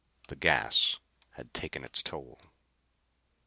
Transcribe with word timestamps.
The 0.29 0.35
gas 0.35 0.97
had 1.33 1.53
taken 1.53 1.83
its 1.83 2.01
toll. 2.01 2.41